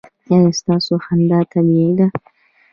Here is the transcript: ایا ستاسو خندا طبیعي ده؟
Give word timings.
ایا 0.31 0.49
ستاسو 0.59 0.93
خندا 1.05 1.39
طبیعي 1.51 1.91
ده؟ 1.99 2.07